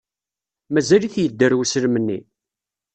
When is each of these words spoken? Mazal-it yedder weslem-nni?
Mazal-it 0.73 1.15
yedder 1.19 1.51
weslem-nni? 1.59 2.19